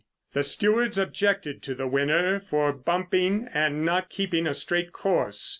[0.33, 5.47] "The stewards objected to the winner for bumping and not keeping a straight course.